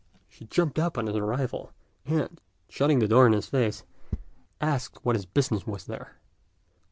She 0.27 0.45
jumped 0.45 0.79
up 0.79 0.97
on 0.97 1.05
his 1.05 1.15
arrival, 1.15 1.69
and, 2.07 2.41
shutting 2.67 2.97
the 2.97 3.07
door 3.07 3.27
in 3.27 3.33
his 3.33 3.45
face, 3.45 3.83
asked 4.59 4.97
what 5.05 5.15
his 5.15 5.27
business 5.27 5.67
was 5.67 5.85
there. 5.85 6.15